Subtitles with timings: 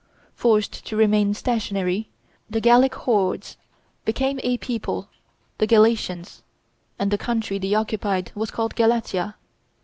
[0.33, 2.09] Forced to remain stationary,
[2.49, 3.55] the Gallic hordes
[4.03, 5.09] became a people,
[5.59, 6.41] the Galatians,
[6.97, 9.35] and the country they occupied was called Galatia.